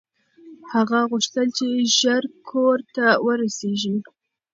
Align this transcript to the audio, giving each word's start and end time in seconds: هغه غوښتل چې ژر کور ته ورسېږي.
هغه 0.73 0.99
غوښتل 1.11 1.47
چې 1.57 1.67
ژر 1.97 2.23
کور 2.49 2.77
ته 2.95 3.05
ورسېږي. 3.25 3.95